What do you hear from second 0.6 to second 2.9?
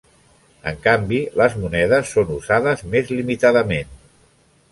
En canvi, les monedes són usades